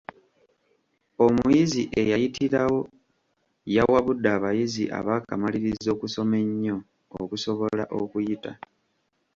Omuyizi 1.25 1.83
eyayitirawo 2.01 2.79
yawabudde 3.75 4.27
abayizi 4.37 4.83
ab'akamalirizo 4.97 5.89
okusoma 5.95 6.35
ennyo 6.43 6.75
okusobola 7.21 7.83
okuyita. 8.01 8.51